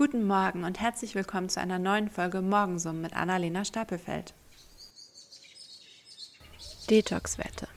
Guten 0.00 0.26
Morgen 0.26 0.64
und 0.64 0.80
herzlich 0.80 1.14
willkommen 1.14 1.50
zu 1.50 1.60
einer 1.60 1.78
neuen 1.78 2.08
Folge 2.08 2.40
Morgensum 2.40 3.02
mit 3.02 3.12
Annalena 3.14 3.66
Stapelfeld. 3.66 4.32
Detox-Wette. 6.88 7.68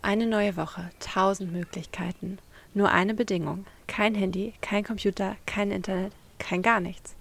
Eine 0.00 0.26
neue 0.26 0.56
Woche, 0.56 0.88
tausend 0.98 1.52
Möglichkeiten. 1.52 2.38
Nur 2.72 2.90
eine 2.90 3.12
Bedingung: 3.12 3.66
kein 3.86 4.14
Handy, 4.14 4.54
kein 4.62 4.82
Computer, 4.82 5.36
kein 5.44 5.72
Internet, 5.72 6.14
kein 6.38 6.62
gar 6.62 6.80
nichts. 6.80 7.14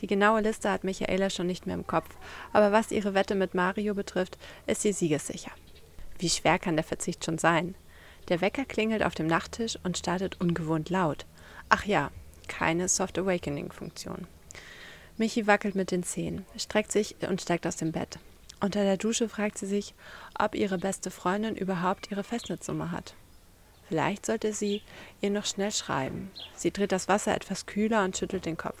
Die 0.00 0.08
genaue 0.08 0.40
Liste 0.40 0.68
hat 0.68 0.82
Michaela 0.82 1.30
schon 1.30 1.46
nicht 1.46 1.64
mehr 1.64 1.76
im 1.76 1.86
Kopf, 1.86 2.10
aber 2.52 2.72
was 2.72 2.90
ihre 2.90 3.14
Wette 3.14 3.36
mit 3.36 3.54
Mario 3.54 3.94
betrifft, 3.94 4.36
ist 4.66 4.82
sie 4.82 4.92
siegessicher. 4.92 5.52
Wie 6.18 6.28
schwer 6.28 6.58
kann 6.58 6.74
der 6.74 6.84
Verzicht 6.84 7.24
schon 7.24 7.38
sein? 7.38 7.76
Der 8.26 8.40
Wecker 8.40 8.64
klingelt 8.64 9.04
auf 9.04 9.14
dem 9.14 9.28
Nachttisch 9.28 9.78
und 9.84 9.96
startet 9.96 10.40
ungewohnt 10.40 10.90
laut. 10.90 11.24
Ach 11.68 11.84
ja, 11.84 12.10
keine 12.48 12.88
Soft 12.88 13.18
Awakening-Funktion. 13.18 14.26
Michi 15.16 15.46
wackelt 15.46 15.74
mit 15.74 15.90
den 15.90 16.02
Zehen, 16.02 16.44
streckt 16.56 16.90
sich 16.92 17.16
und 17.28 17.40
steigt 17.40 17.66
aus 17.66 17.76
dem 17.76 17.92
Bett. 17.92 18.18
Unter 18.60 18.82
der 18.82 18.96
Dusche 18.96 19.28
fragt 19.28 19.58
sie 19.58 19.66
sich, 19.66 19.94
ob 20.38 20.54
ihre 20.54 20.78
beste 20.78 21.10
Freundin 21.10 21.54
überhaupt 21.54 22.10
ihre 22.10 22.24
Festnetznummer 22.24 22.90
hat. 22.90 23.14
Vielleicht 23.88 24.26
sollte 24.26 24.52
sie 24.52 24.82
ihr 25.20 25.30
noch 25.30 25.44
schnell 25.44 25.70
schreiben. 25.70 26.30
Sie 26.56 26.70
dreht 26.70 26.92
das 26.92 27.06
Wasser 27.06 27.34
etwas 27.34 27.66
kühler 27.66 28.04
und 28.04 28.16
schüttelt 28.16 28.46
den 28.46 28.56
Kopf. 28.56 28.80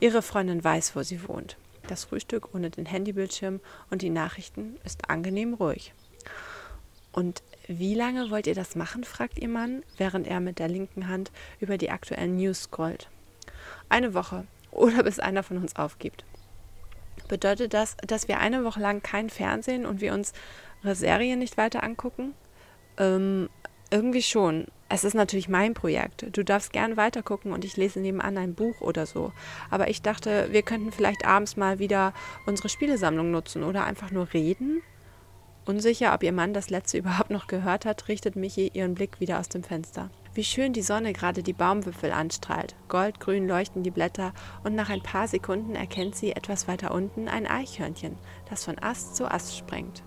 Ihre 0.00 0.22
Freundin 0.22 0.62
weiß, 0.62 0.94
wo 0.94 1.02
sie 1.02 1.26
wohnt. 1.28 1.56
Das 1.88 2.04
Frühstück 2.04 2.54
ohne 2.54 2.70
den 2.70 2.86
Handybildschirm 2.86 3.60
und 3.90 4.02
die 4.02 4.10
Nachrichten 4.10 4.76
ist 4.84 5.10
angenehm 5.10 5.54
ruhig. 5.54 5.92
Und 7.12 7.42
wie 7.68 7.94
lange 7.94 8.30
wollt 8.30 8.46
ihr 8.46 8.54
das 8.54 8.76
machen? 8.76 9.04
fragt 9.04 9.38
ihr 9.38 9.48
Mann, 9.48 9.82
während 9.96 10.26
er 10.26 10.40
mit 10.40 10.58
der 10.58 10.68
linken 10.68 11.08
Hand 11.08 11.32
über 11.60 11.78
die 11.78 11.90
aktuellen 11.90 12.36
News 12.36 12.64
scrollt. 12.64 13.08
Eine 13.88 14.14
Woche 14.14 14.46
oder 14.70 15.02
bis 15.02 15.18
einer 15.18 15.42
von 15.42 15.58
uns 15.58 15.76
aufgibt. 15.76 16.24
Bedeutet 17.28 17.74
das, 17.74 17.96
dass 18.06 18.28
wir 18.28 18.38
eine 18.38 18.64
Woche 18.64 18.80
lang 18.80 19.02
kein 19.02 19.30
Fernsehen 19.30 19.86
und 19.86 20.00
wir 20.00 20.12
unsere 20.12 20.94
Serien 20.94 21.38
nicht 21.38 21.56
weiter 21.56 21.82
angucken? 21.82 22.34
Ähm, 22.98 23.48
irgendwie 23.90 24.22
schon. 24.22 24.66
Es 24.88 25.02
ist 25.02 25.14
natürlich 25.14 25.48
mein 25.48 25.74
Projekt. 25.74 26.26
Du 26.36 26.44
darfst 26.44 26.72
gern 26.72 26.96
weitergucken 26.96 27.52
und 27.52 27.64
ich 27.64 27.76
lese 27.76 27.98
nebenan 27.98 28.38
ein 28.38 28.54
Buch 28.54 28.80
oder 28.80 29.06
so. 29.06 29.32
Aber 29.70 29.88
ich 29.88 30.02
dachte, 30.02 30.48
wir 30.52 30.62
könnten 30.62 30.92
vielleicht 30.92 31.26
abends 31.26 31.56
mal 31.56 31.80
wieder 31.80 32.14
unsere 32.46 32.68
Spielesammlung 32.68 33.32
nutzen 33.32 33.64
oder 33.64 33.84
einfach 33.84 34.12
nur 34.12 34.32
reden. 34.32 34.82
Unsicher, 35.66 36.14
ob 36.14 36.22
ihr 36.22 36.32
Mann 36.32 36.54
das 36.54 36.70
letzte 36.70 36.98
überhaupt 36.98 37.30
noch 37.30 37.48
gehört 37.48 37.84
hat, 37.84 38.08
richtet 38.08 38.36
Michi 38.36 38.70
ihren 38.72 38.94
Blick 38.94 39.20
wieder 39.20 39.38
aus 39.40 39.48
dem 39.48 39.62
Fenster. 39.62 40.10
Wie 40.32 40.44
schön 40.44 40.72
die 40.72 40.82
Sonne 40.82 41.12
gerade 41.12 41.42
die 41.42 41.52
Baumwipfel 41.52 42.12
anstrahlt. 42.12 42.76
Goldgrün 42.88 43.48
leuchten 43.48 43.82
die 43.82 43.90
Blätter 43.90 44.32
und 44.64 44.74
nach 44.74 44.90
ein 44.90 45.02
paar 45.02 45.28
Sekunden 45.28 45.74
erkennt 45.74 46.14
sie 46.14 46.32
etwas 46.32 46.68
weiter 46.68 46.92
unten 46.92 47.28
ein 47.28 47.46
Eichhörnchen, 47.46 48.16
das 48.48 48.64
von 48.64 48.78
Ast 48.78 49.16
zu 49.16 49.30
Ast 49.30 49.56
springt. 49.56 50.02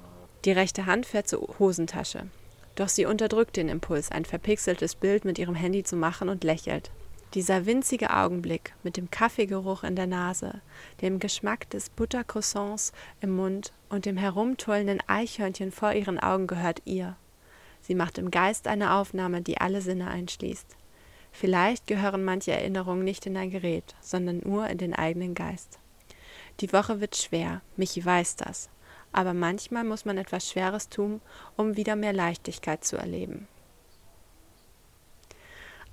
Die 0.45 0.51
rechte 0.51 0.85
Hand 0.85 1.05
fährt 1.05 1.27
zur 1.27 1.55
Hosentasche. 1.59 2.27
Doch 2.75 2.87
sie 2.87 3.05
unterdrückt 3.05 3.57
den 3.57 3.67
Impuls, 3.67 4.11
ein 4.11 4.23
verpixeltes 4.23 4.95
Bild 4.95 5.25
mit 5.25 5.37
ihrem 5.37 5.55
Handy 5.55 5.83
zu 5.83 5.97
machen 5.97 6.29
und 6.29 6.43
lächelt. 6.43 6.91
Dieser 7.35 7.67
winzige 7.67 8.15
Augenblick 8.15 8.73
mit 8.81 8.97
dem 8.97 9.11
Kaffeegeruch 9.11 9.83
in 9.83 9.95
der 9.95 10.07
Nase, 10.07 10.61
dem 11.01 11.19
Geschmack 11.19 11.69
des 11.69 11.91
Buttercroissants 11.91 12.91
im 13.21 13.35
Mund 13.35 13.71
und 13.87 14.07
dem 14.07 14.17
herumtollenden 14.17 14.99
Eichhörnchen 15.05 15.71
vor 15.71 15.93
ihren 15.93 16.19
Augen 16.19 16.47
gehört 16.47 16.81
ihr. 16.85 17.15
Sie 17.81 17.93
macht 17.93 18.17
im 18.17 18.31
Geist 18.31 18.67
eine 18.67 18.95
Aufnahme, 18.95 19.43
die 19.43 19.61
alle 19.61 19.81
Sinne 19.81 20.09
einschließt. 20.09 20.75
Vielleicht 21.31 21.85
gehören 21.85 22.25
manche 22.25 22.51
Erinnerungen 22.51 23.03
nicht 23.03 23.27
in 23.27 23.37
ein 23.37 23.51
Gerät, 23.51 23.95
sondern 24.01 24.39
nur 24.43 24.65
in 24.67 24.79
den 24.79 24.95
eigenen 24.95 25.35
Geist. 25.35 25.77
Die 26.61 26.73
Woche 26.73 26.99
wird 26.99 27.15
schwer, 27.15 27.61
Michi 27.77 28.03
weiß 28.03 28.37
das, 28.37 28.71
aber 29.11 29.35
manchmal 29.35 29.83
muss 29.83 30.03
man 30.03 30.17
etwas 30.17 30.49
Schweres 30.49 30.89
tun, 30.89 31.21
um 31.55 31.77
wieder 31.77 31.95
mehr 31.95 32.13
Leichtigkeit 32.13 32.83
zu 32.83 32.97
erleben. 32.97 33.47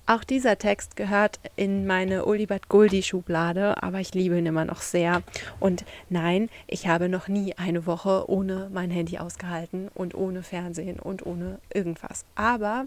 Auch 0.08 0.22
dieser 0.22 0.56
Text 0.56 0.94
gehört 0.94 1.40
in 1.56 1.84
meine 1.84 2.26
Olibert 2.26 2.68
Guldi 2.68 3.02
Schublade, 3.02 3.82
aber 3.82 3.98
ich 3.98 4.14
liebe 4.14 4.38
ihn 4.38 4.46
immer 4.46 4.64
noch 4.64 4.80
sehr. 4.80 5.22
Und 5.58 5.84
nein, 6.08 6.48
ich 6.68 6.86
habe 6.86 7.08
noch 7.08 7.26
nie 7.26 7.54
eine 7.54 7.86
Woche 7.86 8.30
ohne 8.30 8.70
mein 8.72 8.92
Handy 8.92 9.18
ausgehalten 9.18 9.88
und 9.94 10.14
ohne 10.14 10.44
Fernsehen 10.44 11.00
und 11.00 11.26
ohne 11.26 11.58
irgendwas. 11.74 12.24
Aber 12.36 12.86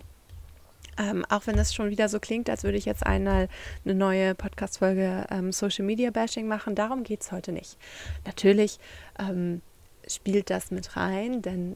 ähm, 0.97 1.25
auch 1.27 1.45
wenn 1.45 1.57
das 1.57 1.73
schon 1.73 1.89
wieder 1.89 2.07
so 2.07 2.21
klingt, 2.21 2.49
als 2.49 2.63
würde 2.63 2.77
ich 2.77 2.85
jetzt 2.85 3.05
einmal 3.05 3.49
eine 3.83 3.95
neue 3.95 4.33
Podcast-Folge 4.33 5.27
ähm, 5.29 5.51
Social 5.51 5.85
Media 5.85 6.11
Bashing 6.11 6.47
machen, 6.47 6.73
darum 6.73 7.03
geht 7.03 7.21
es 7.21 7.33
heute 7.33 7.51
nicht. 7.51 7.77
Natürlich 8.25 8.79
ähm, 9.19 9.61
spielt 10.07 10.49
das 10.49 10.71
mit 10.71 10.95
rein, 10.95 11.41
denn 11.41 11.75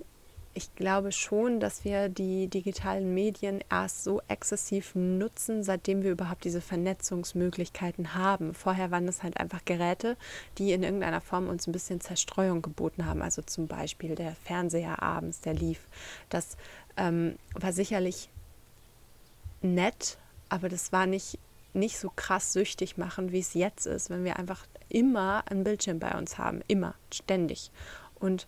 ich 0.55 0.75
glaube 0.75 1.11
schon, 1.11 1.59
dass 1.59 1.83
wir 1.83 2.09
die 2.09 2.47
digitalen 2.47 3.13
Medien 3.13 3.63
erst 3.71 4.03
so 4.03 4.21
exzessiv 4.27 4.93
nutzen, 4.93 5.63
seitdem 5.63 6.03
wir 6.03 6.11
überhaupt 6.11 6.43
diese 6.43 6.61
Vernetzungsmöglichkeiten 6.61 8.13
haben. 8.13 8.53
Vorher 8.53 8.91
waren 8.91 9.07
das 9.07 9.23
halt 9.23 9.37
einfach 9.37 9.65
Geräte, 9.65 10.15
die 10.57 10.71
in 10.71 10.83
irgendeiner 10.83 11.21
Form 11.21 11.47
uns 11.47 11.65
ein 11.67 11.71
bisschen 11.71 12.01
Zerstreuung 12.01 12.61
geboten 12.61 13.05
haben. 13.05 13.21
Also 13.21 13.41
zum 13.41 13.67
Beispiel 13.67 14.15
der 14.15 14.35
Fernseher 14.35 15.01
abends, 15.01 15.41
der 15.41 15.55
lief. 15.55 15.79
Das 16.29 16.57
ähm, 16.97 17.37
war 17.55 17.73
sicherlich 17.73 18.29
nett, 19.61 20.17
aber 20.49 20.69
das 20.69 20.91
war 20.91 21.07
nicht, 21.07 21.39
nicht 21.73 21.97
so 21.97 22.11
krass 22.15 22.53
süchtig 22.53 22.97
machen, 22.97 23.31
wie 23.31 23.39
es 23.39 23.55
jetzt 23.55 23.87
ist, 23.87 24.11
wenn 24.11 24.23
wir 24.23 24.37
einfach 24.37 24.67
immer 24.89 25.43
einen 25.49 25.63
Bildschirm 25.63 25.97
bei 25.97 26.15
uns 26.15 26.37
haben. 26.37 26.61
Immer, 26.67 26.93
ständig. 27.11 27.71
Und 28.19 28.47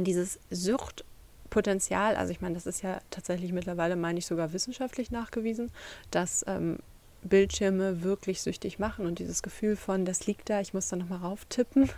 dieses 0.00 0.38
Suchtpotenzial, 0.50 2.16
also 2.16 2.32
ich 2.32 2.40
meine, 2.40 2.54
das 2.54 2.66
ist 2.66 2.82
ja 2.82 3.00
tatsächlich 3.10 3.52
mittlerweile, 3.52 3.96
meine 3.96 4.18
ich, 4.18 4.26
sogar 4.26 4.52
wissenschaftlich 4.52 5.10
nachgewiesen, 5.10 5.70
dass 6.10 6.44
ähm, 6.46 6.78
Bildschirme 7.22 8.02
wirklich 8.02 8.42
süchtig 8.42 8.78
machen 8.78 9.06
und 9.06 9.18
dieses 9.18 9.42
Gefühl 9.42 9.76
von, 9.76 10.04
das 10.04 10.26
liegt 10.26 10.50
da, 10.50 10.60
ich 10.60 10.74
muss 10.74 10.88
da 10.88 10.96
nochmal 10.96 11.18
rauf 11.18 11.44
tippen. 11.44 11.88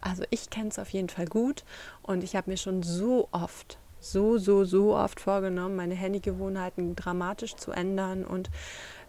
Also 0.00 0.24
ich 0.30 0.50
kenne 0.50 0.68
es 0.68 0.78
auf 0.78 0.90
jeden 0.90 1.08
Fall 1.08 1.26
gut 1.26 1.64
und 2.02 2.24
ich 2.24 2.36
habe 2.36 2.50
mir 2.50 2.56
schon 2.56 2.82
so 2.82 3.28
oft, 3.30 3.78
so, 4.00 4.36
so, 4.38 4.64
so 4.64 4.96
oft 4.96 5.20
vorgenommen, 5.20 5.76
meine 5.76 5.94
Handygewohnheiten 5.94 6.96
dramatisch 6.96 7.54
zu 7.56 7.70
ändern 7.70 8.24
und 8.24 8.50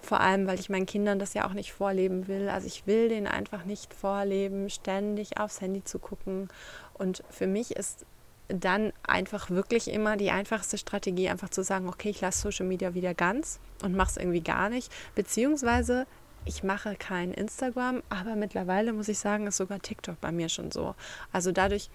vor 0.02 0.20
allem, 0.22 0.46
weil 0.46 0.60
ich 0.60 0.70
meinen 0.70 0.86
Kindern 0.86 1.20
das 1.20 1.34
ja 1.34 1.48
auch 1.48 1.54
nicht 1.54 1.74
vorleben 1.74 2.28
will. 2.28 2.48
Also 2.48 2.68
ich 2.68 2.86
will 2.86 3.10
denen 3.10 3.28
einfach 3.28 3.66
nicht 3.66 3.94
vorleben, 3.94 4.70
ständig 4.70 5.40
aufs 5.40 5.62
Handy 5.62 5.84
zu 5.84 5.98
gucken. 5.98 6.48
Und 6.94 7.24
für 7.30 7.48
mich 7.48 7.76
ist 7.76 8.06
dann 8.48 8.94
einfach 9.04 9.50
wirklich 9.50 9.90
immer 9.90 10.18
die 10.18 10.32
einfachste 10.32 10.78
Strategie, 10.78 11.30
einfach 11.30 11.50
zu 11.50 11.64
sagen, 11.64 11.88
okay, 11.88 12.10
ich 12.10 12.22
lasse 12.22 12.42
Social 12.42 12.66
Media 12.66 12.94
wieder 12.94 13.14
ganz 13.14 13.60
und 13.84 13.96
mache 13.96 14.12
es 14.12 14.18
irgendwie 14.18 14.42
gar 14.42 14.70
nicht. 14.70 14.92
Beziehungsweise 15.16 16.06
ich 16.46 16.64
mache 16.64 16.96
kein 16.96 17.34
Instagram, 17.34 18.04
aber 18.10 18.36
mittlerweile 18.36 18.94
muss 18.94 19.08
ich 19.08 19.18
sagen, 19.18 19.48
ist 19.48 19.58
sogar 19.58 19.80
TikTok 19.80 20.22
bei 20.22 20.32
mir 20.32 20.50
schon 20.50 20.72
so. 20.72 20.96
Also 21.32 21.52
dadurch, 21.52 21.90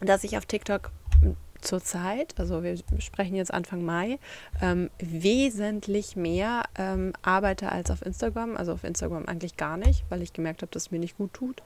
dass 0.00 0.24
ich 0.24 0.36
auf 0.36 0.46
TikTok 0.46 0.90
zurzeit, 1.64 2.34
also 2.38 2.62
wir 2.62 2.78
sprechen 2.98 3.34
jetzt 3.34 3.52
Anfang 3.52 3.82
Mai, 3.82 4.18
ähm, 4.60 4.90
wesentlich 4.98 6.14
mehr 6.14 6.64
ähm, 6.76 7.12
arbeite 7.22 7.72
als 7.72 7.90
auf 7.90 8.02
Instagram. 8.02 8.56
Also 8.56 8.72
auf 8.72 8.84
Instagram 8.84 9.26
eigentlich 9.26 9.56
gar 9.56 9.76
nicht, 9.76 10.04
weil 10.08 10.22
ich 10.22 10.32
gemerkt 10.32 10.62
habe, 10.62 10.70
dass 10.70 10.84
es 10.84 10.90
mir 10.90 11.00
nicht 11.00 11.16
gut 11.16 11.32
tut. 11.32 11.62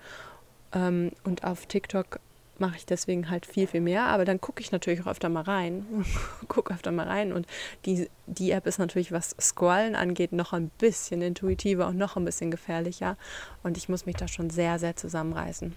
Ähm, 0.73 1.13
und 1.25 1.45
auf 1.45 1.67
TikTok 1.67 2.21
mache 2.61 2.77
ich 2.77 2.87
deswegen 2.87 3.31
halt 3.31 3.47
viel, 3.47 3.67
viel 3.67 3.81
mehr. 3.81 4.05
Aber 4.05 4.25
dann 4.25 4.41
gucke 4.41 4.61
ich 4.61 4.73
natürlich 4.73 5.03
auch 5.03 5.07
öfter 5.07 5.29
mal 5.29 5.43
rein. 5.43 6.05
gucke 6.49 6.73
öfter 6.73 6.93
mal 6.93 7.07
rein. 7.07 7.33
Und 7.33 7.47
die, 7.85 8.09
die 8.27 8.51
App 8.51 8.67
ist 8.67 8.79
natürlich, 8.79 9.13
was 9.13 9.35
Scrollen 9.41 9.95
angeht, 9.95 10.33
noch 10.33 10.53
ein 10.53 10.71
bisschen 10.79 11.23
intuitiver 11.23 11.87
und 11.89 11.97
noch 11.97 12.17
ein 12.17 12.25
bisschen 12.25 12.51
gefährlicher. 12.51 13.17
Und 13.63 13.77
ich 13.77 13.89
muss 13.89 14.07
mich 14.07 14.17
da 14.17 14.29
schon 14.29 14.51
sehr, 14.51 14.79
sehr 14.79 14.97
zusammenreißen. 14.97 15.77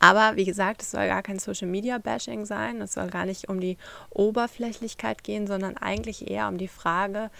Aber 0.00 0.36
wie 0.36 0.44
gesagt, 0.44 0.82
es 0.82 0.90
soll 0.90 1.06
gar 1.06 1.22
kein 1.22 1.38
Social 1.38 1.68
Media 1.68 1.98
Bashing 1.98 2.44
sein. 2.44 2.80
Es 2.80 2.94
soll 2.94 3.08
gar 3.08 3.26
nicht 3.26 3.48
um 3.48 3.60
die 3.60 3.78
Oberflächlichkeit 4.10 5.24
gehen, 5.24 5.46
sondern 5.46 5.76
eigentlich 5.76 6.30
eher 6.30 6.48
um 6.48 6.58
die 6.58 6.68
Frage, 6.68 7.30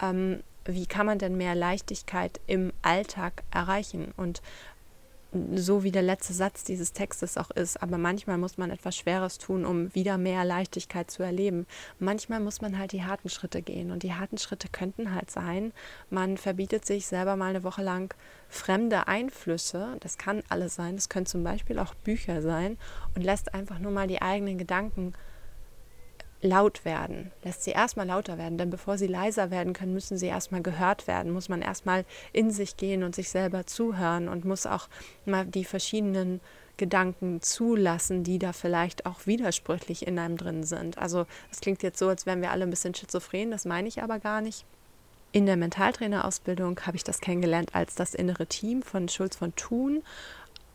ähm, 0.00 0.42
wie 0.64 0.86
kann 0.86 1.06
man 1.06 1.18
denn 1.18 1.36
mehr 1.36 1.54
Leichtigkeit 1.54 2.40
im 2.46 2.72
Alltag 2.82 3.42
erreichen? 3.50 4.12
Und 4.16 4.42
so 5.54 5.82
wie 5.82 5.90
der 5.90 6.02
letzte 6.02 6.32
Satz 6.32 6.64
dieses 6.64 6.92
Textes 6.92 7.38
auch 7.38 7.50
ist. 7.50 7.82
Aber 7.82 7.98
manchmal 7.98 8.38
muss 8.38 8.58
man 8.58 8.70
etwas 8.70 8.96
Schweres 8.96 9.38
tun, 9.38 9.64
um 9.64 9.94
wieder 9.94 10.18
mehr 10.18 10.44
Leichtigkeit 10.44 11.10
zu 11.10 11.22
erleben. 11.22 11.66
Manchmal 11.98 12.40
muss 12.40 12.60
man 12.60 12.78
halt 12.78 12.92
die 12.92 13.04
harten 13.04 13.28
Schritte 13.28 13.62
gehen. 13.62 13.90
Und 13.90 14.02
die 14.02 14.14
harten 14.14 14.38
Schritte 14.38 14.68
könnten 14.68 15.14
halt 15.14 15.30
sein, 15.30 15.72
man 16.10 16.36
verbietet 16.36 16.84
sich 16.84 17.06
selber 17.06 17.36
mal 17.36 17.50
eine 17.50 17.64
Woche 17.64 17.82
lang 17.82 18.14
fremde 18.48 19.08
Einflüsse. 19.08 19.96
Das 20.00 20.18
kann 20.18 20.42
alles 20.48 20.74
sein. 20.74 20.96
Das 20.96 21.08
können 21.08 21.26
zum 21.26 21.42
Beispiel 21.42 21.78
auch 21.78 21.94
Bücher 21.94 22.42
sein. 22.42 22.78
Und 23.14 23.22
lässt 23.22 23.54
einfach 23.54 23.78
nur 23.78 23.92
mal 23.92 24.08
die 24.08 24.22
eigenen 24.22 24.58
Gedanken 24.58 25.14
laut 26.42 26.84
werden, 26.84 27.30
lässt 27.44 27.62
sie 27.62 27.70
erstmal 27.70 28.06
lauter 28.06 28.36
werden, 28.36 28.58
denn 28.58 28.68
bevor 28.68 28.98
sie 28.98 29.06
leiser 29.06 29.50
werden 29.50 29.72
können, 29.72 29.94
müssen 29.94 30.18
sie 30.18 30.26
erstmal 30.26 30.62
gehört 30.62 31.06
werden, 31.06 31.32
muss 31.32 31.48
man 31.48 31.62
erstmal 31.62 32.04
in 32.32 32.50
sich 32.50 32.76
gehen 32.76 33.04
und 33.04 33.14
sich 33.14 33.30
selber 33.30 33.64
zuhören 33.66 34.28
und 34.28 34.44
muss 34.44 34.66
auch 34.66 34.88
mal 35.24 35.46
die 35.46 35.64
verschiedenen 35.64 36.40
Gedanken 36.76 37.40
zulassen, 37.42 38.24
die 38.24 38.40
da 38.40 38.52
vielleicht 38.52 39.06
auch 39.06 39.26
widersprüchlich 39.26 40.06
in 40.06 40.18
einem 40.18 40.36
drin 40.36 40.64
sind. 40.64 40.98
Also 40.98 41.26
es 41.50 41.60
klingt 41.60 41.82
jetzt 41.82 41.98
so, 41.98 42.08
als 42.08 42.26
wären 42.26 42.42
wir 42.42 42.50
alle 42.50 42.64
ein 42.64 42.70
bisschen 42.70 42.94
schizophren, 42.94 43.50
das 43.50 43.64
meine 43.64 43.88
ich 43.88 44.02
aber 44.02 44.18
gar 44.18 44.40
nicht. 44.40 44.64
In 45.34 45.46
der 45.46 45.56
Mentaltrainerausbildung 45.56 46.78
habe 46.84 46.96
ich 46.96 47.04
das 47.04 47.20
kennengelernt 47.20 47.74
als 47.74 47.94
das 47.94 48.14
innere 48.14 48.46
Team 48.46 48.82
von 48.82 49.08
Schulz 49.08 49.36
von 49.36 49.54
Thun. 49.54 50.02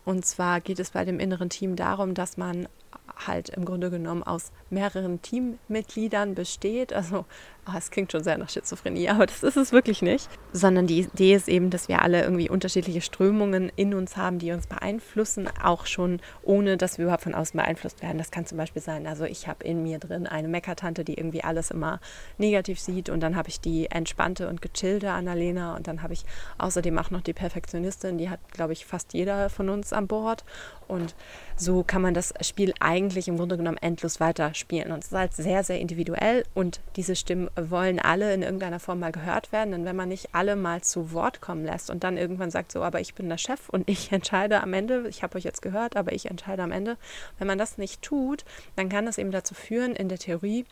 Und 0.08 0.26
zwar 0.26 0.62
geht 0.62 0.80
es 0.80 0.92
bei 0.92 1.04
dem 1.04 1.20
inneren 1.20 1.50
Team 1.50 1.76
darum, 1.76 2.14
dass 2.14 2.38
man 2.38 2.70
halt 3.18 3.50
im 3.50 3.66
Grunde 3.66 3.90
genommen 3.90 4.24
aus 4.24 4.54
mehreren 4.70 5.22
Teammitgliedern 5.22 6.34
besteht. 6.34 6.94
Also 6.94 7.26
oh, 7.68 7.78
es 7.78 7.92
klingt 7.92 8.12
schon 8.12 8.24
sehr 8.24 8.38
nach 8.38 8.50
Schizophrenie, 8.50 9.10
aber 9.10 9.26
das 9.26 9.44
ist 9.44 9.58
es 9.58 9.72
wirklich 9.72 10.02
nicht. 10.02 10.30
Sondern 10.54 10.88
die 10.88 11.02
Idee 11.02 11.36
ist 11.36 11.48
eben, 11.48 11.70
dass 11.70 11.88
wir 11.88 12.02
alle 12.02 12.24
irgendwie 12.24 12.50
unterschiedliche 12.50 13.02
Strömungen 13.02 13.72
in 13.76 13.94
uns 13.94 14.18
haben, 14.18 14.40
die 14.40 14.52
uns 14.52 14.68
beeinflussen, 14.68 15.50
auch 15.62 15.86
schon 15.86 16.20
ohne, 16.44 16.78
dass 16.78 16.98
wir 16.98 17.06
überhaupt 17.06 17.24
von 17.24 17.36
außen 17.36 17.58
beeinflusst 17.58 18.02
werden. 18.02 18.18
Das 18.18 18.32
kann 18.32 18.46
zum 18.46 18.58
Beispiel 18.58 18.82
sein, 18.82 19.08
also 19.08 19.26
ich 19.26 19.48
habe 19.48 19.64
in 19.64 19.84
mir 19.84 20.00
drin 20.00 20.28
eine 20.28 20.48
Meckertante, 20.48 21.04
die 21.04 21.16
irgendwie 21.16 21.44
alles 21.44 21.72
immer 21.72 22.00
negativ 22.38 22.80
sieht 22.80 23.10
und 23.10 23.20
dann 23.22 23.36
habe 23.36 23.50
ich 23.50 23.60
die 23.60 23.88
entspannte 23.92 24.48
und 24.48 24.62
gechillte 24.62 25.12
Annalena 25.12 25.76
und 25.76 25.88
dann 25.88 26.02
habe 26.02 26.14
ich 26.14 26.26
außerdem 26.58 26.98
auch 26.98 27.12
noch 27.12 27.22
die 27.22 27.34
Perfektionistin, 27.34 28.18
die 28.18 28.30
hat, 28.30 28.40
glaube 28.52 28.74
ich, 28.74 28.86
fast 28.86 29.14
jeder 29.14 29.50
von 29.50 29.70
uns 29.70 29.94
an 29.94 30.08
Bord 30.08 30.44
und 30.88 31.16
so 31.56 31.84
kann 31.84 32.02
man 32.02 32.14
das 32.14 32.34
Spiel 32.42 32.74
eigentlich 32.80 33.28
im 33.28 33.38
Grunde 33.38 33.58
genommen 33.58 33.78
endlos 33.78 34.20
weiterspielen. 34.20 34.92
Und 34.92 35.00
es 35.00 35.12
ist 35.12 35.18
halt 35.18 35.34
sehr, 35.34 35.64
sehr 35.64 35.80
individuell 35.80 36.44
und 36.54 36.80
diese 36.96 37.16
Stimmen 37.16 37.50
wollen 37.58 38.00
alle 38.00 38.34
in 38.34 38.44
irgendeiner 38.44 38.80
Form 38.80 39.00
mal 39.00 39.12
gehört 39.12 39.52
werden. 39.52 39.72
Denn 39.72 39.86
wenn 39.86 39.96
man 39.96 40.10
nicht 40.10 40.30
alle 40.34 40.56
mal 40.56 40.82
zu 40.82 41.12
Wort 41.12 41.42
kommen 41.42 41.66
lässt 41.66 41.90
und 41.90 42.04
dann 42.04 42.18
irgendwann 42.18 42.52
sagt, 42.52 42.72
so, 42.72 42.84
aber 42.84 43.00
ich 43.00 43.16
bin 43.16 43.30
der 43.30 43.38
Chef 43.38 43.70
und 43.70 43.90
ich 43.90 44.12
entscheide 44.12 44.62
am 44.62 44.74
Ende, 44.74 45.08
ich 45.08 45.24
habe 45.24 45.38
euch 45.38 45.44
jetzt 45.44 45.62
gehört, 45.62 45.96
aber 45.96 46.14
ich 46.14 46.30
entscheide 46.30 46.64
am 46.64 46.72
Ende, 46.72 46.98
wenn 47.38 47.48
man 47.48 47.58
das 47.58 47.78
nicht 47.78 48.02
tut, 48.02 48.46
dann 48.76 48.90
kann 48.90 49.06
das 49.06 49.18
eben 49.18 49.32
dazu 49.32 49.54
führen, 49.54 49.96
in 49.96 50.10
der 50.10 50.20
Theorie, 50.20 50.66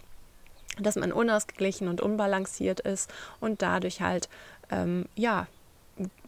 dass 0.80 0.96
man 0.96 1.12
unausgeglichen 1.12 1.88
und 1.88 2.02
unbalanciert 2.02 2.82
ist 2.82 3.12
und 3.40 3.62
dadurch 3.62 4.02
halt 4.02 4.30
ähm, 4.70 5.06
ja 5.16 5.48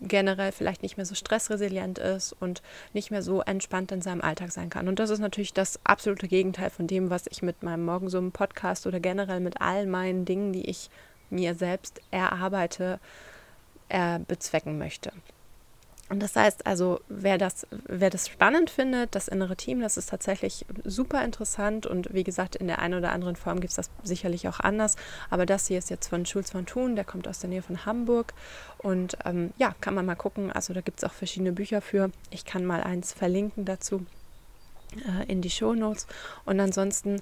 generell 0.02 0.52
vielleicht 0.52 0.81
nicht 0.81 0.98
mehr 0.98 1.06
so 1.06 1.16
stressresilient 1.16 2.00
ist 2.00 2.34
und 2.40 2.62
nicht 2.94 3.12
mehr 3.12 3.22
so 3.22 3.42
entspannt 3.42 3.92
in 3.92 4.02
seinem 4.02 4.22
Alltag 4.22 4.52
sein 4.52 4.69
kann. 4.69 4.88
Und 4.88 5.00
das 5.00 5.10
ist 5.10 5.19
natürlich 5.19 5.54
das 5.54 5.80
absolute 5.84 6.28
Gegenteil 6.28 6.69
von 6.69 6.88
dem, 6.88 7.10
was 7.10 7.28
ich 7.30 7.42
mit 7.42 7.64
meinem 7.64 7.86
Morgensummen-Podcast 7.86 8.88
oder 8.88 9.00
generell 9.00 9.40
mit 9.40 9.60
all 9.60 9.86
meinen 9.86 10.25
Dingen, 10.25 10.54
die 10.54 10.69
ich 10.69 10.90
mir 11.30 11.56
selbst 11.56 12.02
erarbeite, 12.12 13.00
äh, 13.90 14.19
bezwecken 14.19 14.78
möchte. 14.78 15.12
Und 16.09 16.21
das 16.21 16.36
heißt 16.36 16.65
also, 16.65 17.01
wer 17.09 17.38
das, 17.38 17.68
wer 17.86 18.09
das 18.09 18.30
spannend 18.30 18.69
findet, 18.69 19.13
das 19.13 19.27
innere 19.27 19.57
Team, 19.57 19.81
das 19.81 19.98
ist 19.98 20.09
tatsächlich 20.09 20.65
super 20.86 21.24
interessant. 21.24 21.86
Und 21.86 22.13
wie 22.13 22.24
gesagt, 22.24 22.56
in 22.56 22.68
der 22.68 22.80
einen 22.80 22.94
oder 22.94 23.12
anderen 23.12 23.36
Form 23.36 23.59
gibt 23.59 23.71
es 23.71 23.75
das 23.75 23.89
sicherlich 24.04 24.48
auch 24.48 24.62
anders. 24.62 24.95
Aber 25.30 25.45
das 25.45 25.68
hier 25.68 25.77
ist 25.77 25.89
jetzt 25.89 26.07
von 26.07 26.25
Schulz 26.25 26.51
von 26.51 26.65
Thun, 26.65 26.95
der 26.95 27.04
kommt 27.04 27.27
aus 27.27 27.39
der 27.39 27.50
Nähe 27.50 27.62
von 27.62 27.86
Hamburg. 27.86 28.33
Und 28.77 29.18
ähm, 29.25 29.51
ja, 29.57 29.75
kann 29.81 29.95
man 29.95 30.06
mal 30.06 30.15
gucken. 30.15 30.51
Also 30.51 30.74
da 30.74 30.80
gibt 30.81 31.00
es 31.00 31.04
auch 31.04 31.13
verschiedene 31.13 31.51
Bücher 31.51 31.81
für. 31.81 32.10
Ich 32.31 32.45
kann 32.45 32.65
mal 32.65 32.83
eins 32.83 33.12
verlinken 33.12 33.65
dazu 33.65 34.06
äh, 34.95 35.30
in 35.30 35.42
die 35.42 35.50
Show 35.50 35.74
Notes. 35.74 36.07
Und 36.45 36.60
ansonsten 36.62 37.21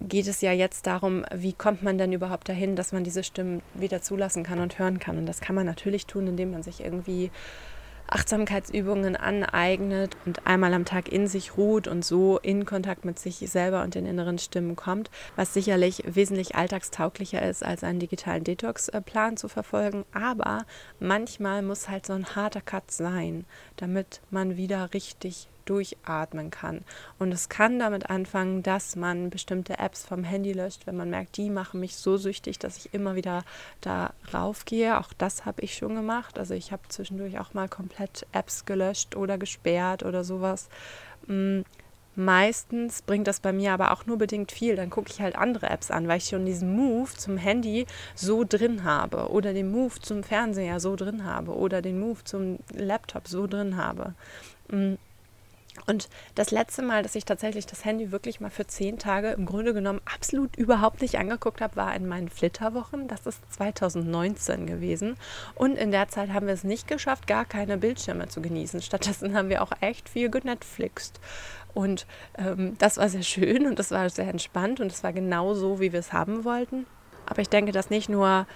geht 0.00 0.28
es 0.28 0.40
ja 0.40 0.52
jetzt 0.52 0.86
darum, 0.86 1.24
wie 1.34 1.52
kommt 1.52 1.82
man 1.82 1.98
denn 1.98 2.12
überhaupt 2.12 2.48
dahin, 2.48 2.76
dass 2.76 2.92
man 2.92 3.04
diese 3.04 3.22
Stimmen 3.22 3.62
wieder 3.74 4.00
zulassen 4.00 4.44
kann 4.44 4.60
und 4.60 4.78
hören 4.78 4.98
kann. 4.98 5.18
Und 5.18 5.26
das 5.26 5.40
kann 5.40 5.54
man 5.54 5.66
natürlich 5.66 6.06
tun, 6.06 6.26
indem 6.28 6.52
man 6.52 6.62
sich 6.62 6.80
irgendwie 6.80 7.30
Achtsamkeitsübungen 8.10 9.16
aneignet 9.16 10.16
und 10.26 10.46
einmal 10.46 10.74
am 10.74 10.84
Tag 10.84 11.10
in 11.10 11.28
sich 11.28 11.56
ruht 11.56 11.88
und 11.88 12.04
so 12.04 12.38
in 12.38 12.66
Kontakt 12.66 13.04
mit 13.04 13.18
sich 13.18 13.38
selber 13.38 13.82
und 13.82 13.94
den 13.94 14.06
inneren 14.06 14.38
Stimmen 14.38 14.76
kommt, 14.76 15.10
was 15.36 15.54
sicherlich 15.54 16.02
wesentlich 16.06 16.56
alltagstauglicher 16.56 17.42
ist, 17.42 17.64
als 17.64 17.84
einen 17.84 18.00
digitalen 18.00 18.44
Detox-Plan 18.44 19.36
zu 19.36 19.48
verfolgen. 19.48 20.04
Aber 20.12 20.66
manchmal 20.98 21.62
muss 21.62 21.88
halt 21.88 22.06
so 22.06 22.12
ein 22.12 22.34
harter 22.34 22.60
Cut 22.60 22.90
sein, 22.90 23.44
damit 23.76 24.20
man 24.30 24.56
wieder 24.56 24.92
richtig 24.92 25.48
durchatmen 25.70 26.50
kann. 26.50 26.82
Und 27.20 27.30
es 27.32 27.48
kann 27.48 27.78
damit 27.78 28.10
anfangen, 28.10 28.64
dass 28.64 28.96
man 28.96 29.30
bestimmte 29.30 29.78
Apps 29.78 30.04
vom 30.04 30.24
Handy 30.24 30.52
löscht, 30.52 30.86
wenn 30.86 30.96
man 30.96 31.10
merkt, 31.10 31.36
die 31.36 31.48
machen 31.48 31.78
mich 31.78 31.94
so 31.94 32.16
süchtig, 32.16 32.58
dass 32.58 32.76
ich 32.76 32.92
immer 32.92 33.14
wieder 33.14 33.44
darauf 33.80 34.64
gehe. 34.64 34.98
Auch 34.98 35.12
das 35.16 35.46
habe 35.46 35.62
ich 35.62 35.76
schon 35.76 35.94
gemacht. 35.94 36.38
Also 36.38 36.54
ich 36.54 36.72
habe 36.72 36.82
zwischendurch 36.88 37.38
auch 37.38 37.54
mal 37.54 37.68
komplett 37.68 38.26
Apps 38.32 38.64
gelöscht 38.64 39.14
oder 39.14 39.38
gesperrt 39.38 40.02
oder 40.02 40.24
sowas. 40.24 40.68
Mm, 41.28 41.60
meistens 42.16 43.02
bringt 43.02 43.28
das 43.28 43.38
bei 43.38 43.52
mir 43.52 43.72
aber 43.72 43.92
auch 43.92 44.06
nur 44.06 44.18
bedingt 44.18 44.50
viel. 44.50 44.74
Dann 44.74 44.90
gucke 44.90 45.10
ich 45.10 45.20
halt 45.20 45.36
andere 45.36 45.70
Apps 45.70 45.92
an, 45.92 46.08
weil 46.08 46.18
ich 46.18 46.24
schon 46.24 46.46
diesen 46.46 46.74
Move 46.74 47.10
zum 47.16 47.36
Handy 47.36 47.86
so 48.16 48.42
drin 48.42 48.82
habe 48.82 49.30
oder 49.30 49.54
den 49.54 49.70
Move 49.70 50.00
zum 50.00 50.24
Fernseher 50.24 50.80
so 50.80 50.96
drin 50.96 51.24
habe 51.24 51.54
oder 51.54 51.80
den 51.80 52.00
Move 52.00 52.24
zum 52.24 52.58
Laptop 52.74 53.28
so 53.28 53.46
drin 53.46 53.76
habe. 53.76 54.14
Und 55.86 56.08
das 56.34 56.50
letzte 56.50 56.82
Mal, 56.82 57.02
dass 57.02 57.14
ich 57.14 57.24
tatsächlich 57.24 57.66
das 57.66 57.84
Handy 57.84 58.12
wirklich 58.12 58.40
mal 58.40 58.50
für 58.50 58.66
zehn 58.66 58.98
Tage 58.98 59.30
im 59.30 59.46
Grunde 59.46 59.74
genommen 59.74 60.00
absolut 60.04 60.56
überhaupt 60.56 61.00
nicht 61.00 61.18
angeguckt 61.18 61.60
habe, 61.60 61.76
war 61.76 61.94
in 61.94 62.06
meinen 62.06 62.28
Flitterwochen. 62.28 63.08
Das 63.08 63.26
ist 63.26 63.40
2019 63.52 64.66
gewesen. 64.66 65.16
Und 65.54 65.76
in 65.76 65.90
der 65.90 66.08
Zeit 66.08 66.30
haben 66.30 66.46
wir 66.46 66.54
es 66.54 66.64
nicht 66.64 66.88
geschafft, 66.88 67.26
gar 67.26 67.44
keine 67.44 67.78
Bildschirme 67.78 68.28
zu 68.28 68.42
genießen. 68.42 68.82
Stattdessen 68.82 69.34
haben 69.34 69.48
wir 69.48 69.62
auch 69.62 69.72
echt 69.80 70.08
viel 70.08 70.30
genetflixt. 70.30 71.20
Und 71.72 72.06
ähm, 72.36 72.76
das 72.78 72.96
war 72.96 73.08
sehr 73.08 73.22
schön 73.22 73.66
und 73.66 73.78
das 73.78 73.90
war 73.90 74.08
sehr 74.10 74.28
entspannt 74.28 74.80
und 74.80 74.90
es 74.90 75.04
war 75.04 75.12
genau 75.12 75.54
so, 75.54 75.80
wie 75.80 75.92
wir 75.92 76.00
es 76.00 76.12
haben 76.12 76.44
wollten. 76.44 76.86
Aber 77.26 77.42
ich 77.42 77.48
denke, 77.48 77.70
dass 77.70 77.90
nicht 77.90 78.08
nur 78.08 78.46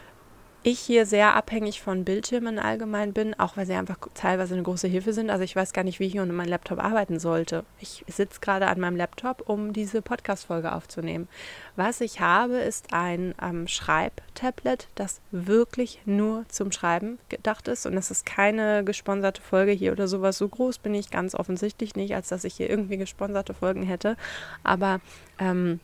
ich 0.64 0.80
hier 0.80 1.04
sehr 1.04 1.34
abhängig 1.34 1.82
von 1.82 2.04
Bildschirmen 2.04 2.58
allgemein 2.58 3.12
bin, 3.12 3.38
auch 3.38 3.58
weil 3.58 3.66
sie 3.66 3.74
einfach 3.74 3.98
teilweise 4.14 4.54
eine 4.54 4.62
große 4.62 4.88
Hilfe 4.88 5.12
sind. 5.12 5.28
Also 5.28 5.44
ich 5.44 5.54
weiß 5.54 5.74
gar 5.74 5.84
nicht, 5.84 6.00
wie 6.00 6.06
ich 6.06 6.18
ohne 6.18 6.32
meinen 6.32 6.48
Laptop 6.48 6.82
arbeiten 6.82 7.20
sollte. 7.20 7.64
Ich 7.80 8.02
sitze 8.08 8.40
gerade 8.40 8.66
an 8.66 8.80
meinem 8.80 8.96
Laptop, 8.96 9.42
um 9.46 9.74
diese 9.74 10.00
Podcast-Folge 10.00 10.72
aufzunehmen. 10.72 11.28
Was 11.76 12.00
ich 12.00 12.20
habe, 12.20 12.56
ist 12.56 12.94
ein 12.94 13.34
ähm, 13.42 13.68
Schreibtablet, 13.68 14.88
das 14.94 15.20
wirklich 15.30 16.00
nur 16.06 16.46
zum 16.48 16.72
Schreiben 16.72 17.18
gedacht 17.28 17.68
ist. 17.68 17.84
Und 17.84 17.94
das 17.94 18.10
ist 18.10 18.24
keine 18.24 18.84
gesponserte 18.84 19.42
Folge 19.42 19.72
hier 19.72 19.92
oder 19.92 20.08
sowas. 20.08 20.38
So 20.38 20.48
groß 20.48 20.78
bin 20.78 20.94
ich 20.94 21.10
ganz 21.10 21.34
offensichtlich 21.34 21.94
nicht, 21.94 22.14
als 22.14 22.28
dass 22.28 22.42
ich 22.42 22.54
hier 22.54 22.70
irgendwie 22.70 22.96
gesponserte 22.96 23.52
Folgen 23.52 23.82
hätte. 23.82 24.16
Aber 24.62 25.00
ähm, 25.38 25.80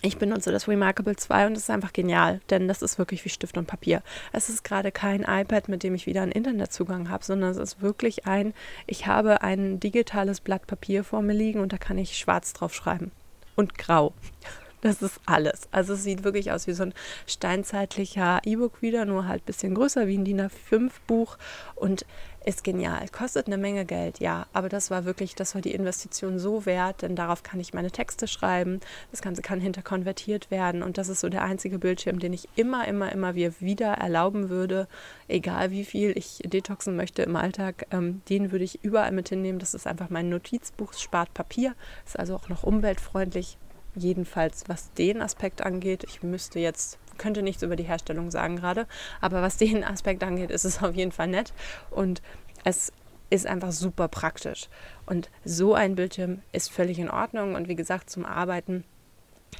ich 0.00 0.18
benutze 0.18 0.52
das 0.52 0.68
Remarkable 0.68 1.16
2 1.16 1.48
und 1.48 1.52
es 1.54 1.64
ist 1.64 1.70
einfach 1.70 1.92
genial, 1.92 2.40
denn 2.50 2.68
das 2.68 2.82
ist 2.82 2.98
wirklich 2.98 3.24
wie 3.24 3.30
Stift 3.30 3.58
und 3.58 3.66
Papier. 3.66 4.02
Es 4.32 4.48
ist 4.48 4.62
gerade 4.62 4.92
kein 4.92 5.22
iPad, 5.22 5.68
mit 5.68 5.82
dem 5.82 5.94
ich 5.94 6.06
wieder 6.06 6.22
einen 6.22 6.32
Internetzugang 6.32 7.10
habe, 7.10 7.24
sondern 7.24 7.50
es 7.50 7.56
ist 7.56 7.82
wirklich 7.82 8.26
ein, 8.26 8.54
ich 8.86 9.06
habe 9.06 9.42
ein 9.42 9.80
digitales 9.80 10.40
Blatt 10.40 10.66
Papier 10.66 11.02
vor 11.02 11.22
mir 11.22 11.32
liegen 11.32 11.60
und 11.60 11.72
da 11.72 11.78
kann 11.78 11.98
ich 11.98 12.16
schwarz 12.16 12.52
drauf 12.52 12.74
schreiben 12.74 13.10
und 13.56 13.76
grau. 13.76 14.14
Das 14.80 15.02
ist 15.02 15.20
alles. 15.26 15.62
Also 15.72 15.94
es 15.94 16.04
sieht 16.04 16.22
wirklich 16.22 16.52
aus 16.52 16.68
wie 16.68 16.72
so 16.72 16.84
ein 16.84 16.94
steinzeitlicher 17.26 18.40
E-Book 18.44 18.80
wieder, 18.80 19.06
nur 19.06 19.26
halt 19.26 19.42
ein 19.42 19.46
bisschen 19.46 19.74
größer 19.74 20.06
wie 20.06 20.16
ein 20.16 20.24
DIN 20.24 20.40
A5 20.40 20.92
Buch 21.08 21.36
und 21.74 22.06
ist 22.48 22.64
genial. 22.64 23.06
Kostet 23.10 23.46
eine 23.46 23.58
Menge 23.58 23.84
Geld, 23.84 24.20
ja, 24.20 24.46
aber 24.54 24.70
das 24.70 24.90
war 24.90 25.04
wirklich, 25.04 25.34
das 25.34 25.54
war 25.54 25.60
die 25.60 25.74
Investition 25.74 26.38
so 26.38 26.64
wert, 26.64 27.02
denn 27.02 27.14
darauf 27.14 27.42
kann 27.42 27.60
ich 27.60 27.74
meine 27.74 27.90
Texte 27.90 28.26
schreiben. 28.26 28.80
Das 29.10 29.20
Ganze 29.20 29.42
kann 29.42 29.60
hinterkonvertiert 29.60 30.50
werden 30.50 30.82
und 30.82 30.96
das 30.96 31.10
ist 31.10 31.20
so 31.20 31.28
der 31.28 31.42
einzige 31.42 31.78
Bildschirm, 31.78 32.18
den 32.20 32.32
ich 32.32 32.48
immer, 32.56 32.88
immer, 32.88 33.12
immer 33.12 33.34
wieder 33.34 33.88
erlauben 33.92 34.48
würde, 34.48 34.88
egal 35.28 35.70
wie 35.72 35.84
viel 35.84 36.16
ich 36.16 36.40
detoxen 36.42 36.96
möchte 36.96 37.22
im 37.22 37.36
Alltag. 37.36 37.86
Ähm, 37.90 38.22
den 38.30 38.50
würde 38.50 38.64
ich 38.64 38.82
überall 38.82 39.12
mit 39.12 39.28
hinnehmen. 39.28 39.58
Das 39.58 39.74
ist 39.74 39.86
einfach 39.86 40.08
mein 40.08 40.30
Notizbuch, 40.30 40.94
spart 40.94 41.34
Papier, 41.34 41.74
ist 42.06 42.18
also 42.18 42.34
auch 42.34 42.48
noch 42.48 42.62
umweltfreundlich. 42.62 43.58
Jedenfalls, 43.94 44.64
was 44.68 44.90
den 44.94 45.20
Aspekt 45.20 45.60
angeht, 45.60 46.04
ich 46.08 46.22
müsste 46.22 46.60
jetzt 46.60 46.98
könnte 47.18 47.42
nichts 47.42 47.62
über 47.62 47.76
die 47.76 47.84
Herstellung 47.84 48.30
sagen 48.30 48.56
gerade, 48.56 48.86
aber 49.20 49.42
was 49.42 49.56
den 49.56 49.84
Aspekt 49.98 50.22
angeht, 50.22 50.50
ist 50.50 50.64
es 50.64 50.82
auf 50.82 50.94
jeden 50.94 51.12
Fall 51.12 51.28
nett 51.28 51.52
und 51.90 52.22
es 52.64 52.92
ist 53.30 53.46
einfach 53.46 53.72
super 53.72 54.08
praktisch. 54.08 54.68
Und 55.06 55.30
so 55.44 55.74
ein 55.74 55.96
Bildschirm 55.96 56.40
ist 56.52 56.70
völlig 56.70 56.98
in 56.98 57.10
Ordnung 57.10 57.54
und 57.54 57.68
wie 57.68 57.76
gesagt, 57.76 58.10
zum 58.10 58.24
Arbeiten. 58.24 58.84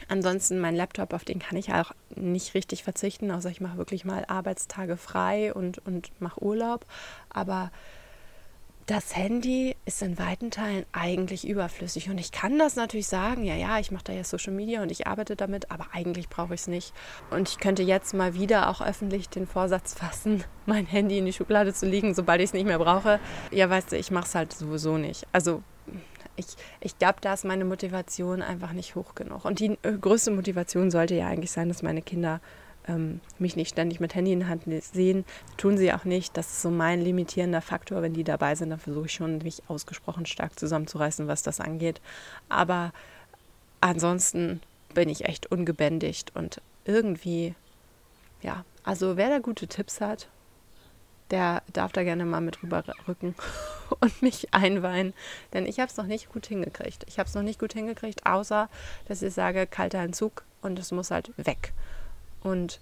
Ansonsten 0.09 0.59
mein 0.59 0.77
Laptop, 0.77 1.13
auf 1.13 1.25
den 1.25 1.39
kann 1.39 1.59
ich 1.59 1.73
auch 1.73 1.93
nicht 2.15 2.55
richtig 2.55 2.83
verzichten, 2.83 3.31
außer 3.31 3.51
ich 3.51 3.61
mache 3.61 3.79
wirklich 3.79 4.05
mal 4.05 4.25
Arbeitstage 4.29 4.97
frei 4.97 5.53
und, 5.53 5.79
und 5.87 6.11
mache 6.21 6.43
Urlaub. 6.43 6.87
Aber 7.31 7.71
das 8.89 9.15
Handy 9.15 9.77
ist 9.85 10.01
in 10.01 10.19
weiten 10.19 10.51
Teilen 10.51 10.87
eigentlich 10.93 11.47
überflüssig. 11.47 12.09
Und 12.09 12.17
ich 12.17 12.33
kann 12.33 12.59
das 12.59 12.75
natürlich 12.75 13.07
sagen, 13.07 13.45
ja, 13.45 13.55
ja, 13.55 13.79
ich 13.79 13.91
mache 13.91 14.05
da 14.05 14.13
ja 14.15 14.25
Social 14.25 14.55
Media 14.55 14.81
und 14.81 14.91
ich 14.91 15.07
arbeite 15.07 15.37
damit, 15.37 15.71
aber 15.71 15.89
eigentlich 15.93 16.31
brauche 16.31 16.55
ich 16.55 16.63
es 16.63 16.69
nicht. 16.69 16.95
Und 17.31 17.51
ich 17.51 17.59
könnte 17.59 17.83
jetzt 17.83 18.15
mal 18.15 18.33
wieder 18.33 18.71
auch 18.71 18.81
öffentlich 18.81 19.29
den 19.29 19.47
Vorsatz 19.47 19.93
fassen, 19.93 20.43
mein 20.67 20.87
Handy 20.87 21.19
in 21.19 21.27
die 21.27 21.35
Schublade 21.35 21.75
zu 21.75 21.85
legen, 21.85 22.15
sobald 22.15 22.41
ich 22.41 22.47
es 22.47 22.53
nicht 22.55 22.65
mehr 22.65 22.79
brauche. 22.79 23.21
Ja, 23.51 23.69
weißt 23.69 23.93
du, 23.93 23.97
ich 23.99 24.11
mache 24.11 24.25
es 24.25 24.35
halt 24.35 24.55
sowieso 24.55 24.97
nicht. 24.97 25.27
Also 25.33 25.63
ich, 26.37 26.47
ich 26.81 26.99
glaube, 26.99 27.19
da 27.21 27.35
ist 27.35 27.45
meine 27.45 27.67
Motivation 27.67 28.41
einfach 28.41 28.73
nicht 28.73 28.95
hoch 28.95 29.15
genug. 29.15 29.45
Und 29.45 29.61
die 29.61 29.77
äh, 29.83 29.99
größte 30.01 30.31
Motivation 30.31 30.91
sollte 30.91 31.15
ja 31.15 31.27
eigentlich 31.27 31.51
sein, 31.51 31.69
dass 31.69 31.83
meine 31.83 32.01
Kinder 32.01 32.41
ähm, 32.89 33.21
mich 33.39 33.55
nicht 33.55 33.71
ständig 33.71 34.01
mit 34.01 34.15
Handy 34.15 34.33
in 34.33 34.49
Hand 34.49 34.65
sehen. 34.83 35.25
Tun 35.57 35.79
sie 35.79 35.93
auch 35.93 36.05
nicht. 36.05 36.37
Das 36.37 36.49
ist 36.49 36.63
so 36.63 36.71
mein 36.71 37.01
limitierender 37.01 37.61
Faktor. 37.61 38.03
Wenn 38.03 38.15
die 38.15 38.25
dabei 38.25 38.55
sind, 38.55 38.71
dann 38.71 38.81
versuche 38.81 39.07
ich 39.07 39.13
schon, 39.13 39.39
mich 39.39 39.63
ausgesprochen 39.69 40.27
stark 40.27 40.59
zusammenzureißen, 40.59 41.29
was 41.29 41.43
das 41.43 41.61
angeht. 41.61 42.01
Aber 42.49 42.93
ansonsten 43.81 44.61
bin 44.95 45.09
ich 45.09 45.27
echt 45.27 45.51
ungebändigt 45.53 46.35
und 46.35 46.61
irgendwie, 46.85 47.55
ja, 48.43 48.65
also 48.83 49.17
wer 49.17 49.29
da 49.29 49.39
gute 49.39 49.67
Tipps 49.67 50.01
hat, 50.01 50.29
der 51.31 51.63
darf 51.73 51.93
da 51.93 52.05
gerne 52.05 52.25
mal 52.25 52.41
mit 52.41 52.63
rüberrücken 52.63 53.35
und 54.01 54.23
mich 54.23 54.55
einweihen. 54.55 55.13
Denn 55.53 55.67
ich 55.67 55.79
habe 55.79 55.91
es 55.91 55.97
noch 55.97 56.07
nicht 56.07 56.33
gut 56.33 56.47
hingekriegt. 56.47 57.05
Ich 57.07 57.19
habe 57.19 57.29
es 57.29 57.35
noch 57.35 57.43
nicht 57.43 57.61
gut 57.61 57.75
hingekriegt, 57.75 58.27
außer 58.27 58.69
dass 59.07 59.23
ich 59.23 59.35
sage, 59.35 59.67
kalter 59.67 59.99
Entzug 59.99 60.45
und 60.63 60.79
es 60.79 60.91
muss 60.91 61.11
halt 61.11 61.33
weg. 61.37 61.73
Und 62.43 62.81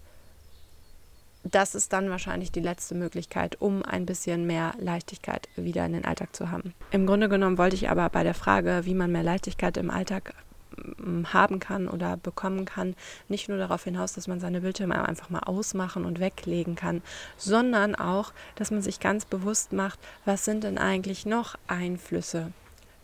das 1.52 1.74
ist 1.74 1.92
dann 1.92 2.10
wahrscheinlich 2.10 2.50
die 2.52 2.60
letzte 2.60 2.94
Möglichkeit, 2.94 3.60
um 3.60 3.82
ein 3.82 4.06
bisschen 4.06 4.46
mehr 4.46 4.74
Leichtigkeit 4.78 5.48
wieder 5.56 5.86
in 5.86 5.92
den 5.92 6.04
Alltag 6.04 6.34
zu 6.34 6.50
haben. 6.50 6.74
Im 6.90 7.06
Grunde 7.06 7.28
genommen 7.28 7.58
wollte 7.58 7.76
ich 7.76 7.88
aber 7.88 8.08
bei 8.08 8.24
der 8.24 8.34
Frage, 8.34 8.82
wie 8.84 8.94
man 8.94 9.12
mehr 9.12 9.22
Leichtigkeit 9.22 9.76
im 9.76 9.90
Alltag 9.90 10.34
mm, 10.76 11.26
haben 11.26 11.60
kann 11.60 11.88
oder 11.88 12.16
bekommen 12.16 12.64
kann, 12.64 12.94
nicht 13.28 13.48
nur 13.48 13.58
darauf 13.58 13.84
hinaus, 13.84 14.14
dass 14.14 14.28
man 14.28 14.40
seine 14.40 14.60
Bildschirme 14.60 15.06
einfach 15.06 15.30
mal 15.30 15.40
ausmachen 15.40 16.04
und 16.04 16.20
weglegen 16.20 16.74
kann, 16.74 17.02
sondern 17.36 17.94
auch, 17.94 18.32
dass 18.56 18.70
man 18.70 18.82
sich 18.82 18.98
ganz 18.98 19.24
bewusst 19.24 19.72
macht, 19.72 20.00
was 20.24 20.44
sind 20.44 20.64
denn 20.64 20.78
eigentlich 20.78 21.26
noch 21.26 21.56
Einflüsse 21.68 22.52